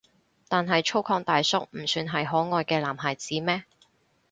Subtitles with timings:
[0.47, 3.65] 但係粗獷大叔唔算係可愛嘅男孩子咩？